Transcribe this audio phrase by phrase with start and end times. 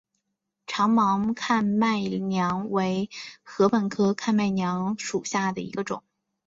[0.65, 3.07] 长芒看麦娘为
[3.43, 6.01] 禾本科看麦娘属下的一个种。